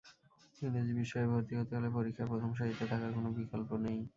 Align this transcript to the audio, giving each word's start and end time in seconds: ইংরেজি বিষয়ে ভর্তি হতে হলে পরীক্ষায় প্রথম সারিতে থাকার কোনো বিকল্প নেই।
ইংরেজি 0.61 0.93
বিষয়ে 1.01 1.29
ভর্তি 1.31 1.53
হতে 1.59 1.73
হলে 1.77 1.89
পরীক্ষায় 1.97 2.29
প্রথম 2.31 2.51
সারিতে 2.57 2.85
থাকার 2.91 3.11
কোনো 3.17 3.29
বিকল্প 3.37 3.69
নেই। 3.83 3.99